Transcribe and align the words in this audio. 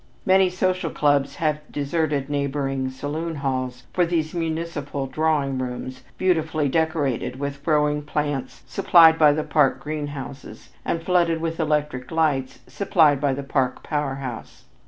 Many 0.25 0.49
social 0.49 0.89
clubs 0.89 1.35
have 1.35 1.59
deserted 1.71 2.27
neighboring 2.27 2.89
saloon 2.89 3.35
halls 3.35 3.83
for 3.93 4.03
these 4.03 4.33
municipal 4.33 5.05
drawing 5.05 5.59
rooms 5.59 6.01
beautifully 6.17 6.67
decorated 6.67 7.39
with 7.39 7.63
growing 7.63 8.01
plants 8.01 8.63
supplied 8.65 9.19
by 9.19 9.31
the 9.31 9.43
park 9.43 9.79
greenhouses, 9.79 10.71
and 10.83 11.03
flooded 11.03 11.39
with 11.39 11.59
electric 11.59 12.09
lights 12.09 12.61
supplied 12.65 13.21
by 13.21 13.33
the 13.35 13.43
park 13.43 13.83
power 13.83 14.15
house. 14.15 14.65